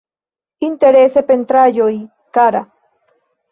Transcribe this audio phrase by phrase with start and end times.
[0.67, 1.93] Interesaj pentraĵoj,
[2.41, 2.65] kara.